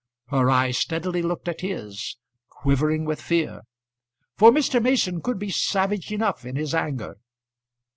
[0.29, 2.17] Her eye steadily looked at his,
[2.49, 3.61] quivering with fear;
[4.35, 4.81] for Mr.
[4.81, 7.17] Mason could be savage enough in his anger.